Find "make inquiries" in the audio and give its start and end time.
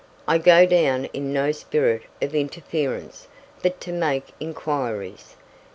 3.91-5.35